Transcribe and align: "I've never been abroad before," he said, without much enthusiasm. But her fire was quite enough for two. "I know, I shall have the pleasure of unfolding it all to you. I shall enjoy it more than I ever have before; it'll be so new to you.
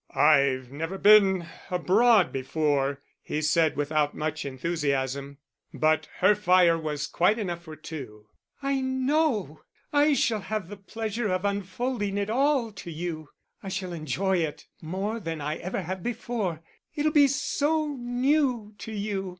"I've 0.15 0.71
never 0.71 0.97
been 0.97 1.45
abroad 1.69 2.31
before," 2.33 3.03
he 3.21 3.39
said, 3.39 3.75
without 3.75 4.15
much 4.15 4.45
enthusiasm. 4.45 5.37
But 5.75 6.07
her 6.21 6.33
fire 6.33 6.75
was 6.75 7.05
quite 7.05 7.37
enough 7.37 7.61
for 7.61 7.75
two. 7.75 8.25
"I 8.63 8.81
know, 8.81 9.59
I 9.93 10.15
shall 10.15 10.41
have 10.41 10.69
the 10.69 10.77
pleasure 10.77 11.27
of 11.31 11.45
unfolding 11.45 12.17
it 12.17 12.31
all 12.31 12.71
to 12.71 12.89
you. 12.89 13.29
I 13.61 13.69
shall 13.69 13.93
enjoy 13.93 14.37
it 14.37 14.65
more 14.81 15.19
than 15.19 15.39
I 15.39 15.57
ever 15.57 15.83
have 15.83 16.01
before; 16.01 16.63
it'll 16.95 17.11
be 17.11 17.27
so 17.27 17.89
new 17.95 18.73
to 18.79 18.91
you. 18.91 19.29